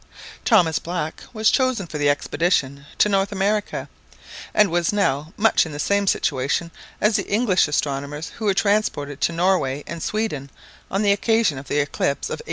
[0.43, 3.87] Thomas Black was chosen for the expedition to North America,
[4.51, 9.21] and was now much in the same situation as the English astronomers who were transported
[9.21, 10.49] to Norway and Sweden
[10.89, 12.39] on the occasion of the eclipse of 1851.